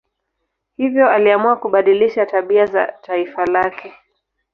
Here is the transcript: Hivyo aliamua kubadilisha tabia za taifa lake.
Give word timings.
Hivyo 0.77 1.09
aliamua 1.09 1.55
kubadilisha 1.55 2.25
tabia 2.25 2.65
za 2.65 2.93
taifa 3.01 3.45
lake. 3.45 3.93